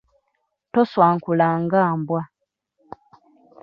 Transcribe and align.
Toswankula 0.73 1.47
nga 1.61 1.81
mbwa. 1.99 2.21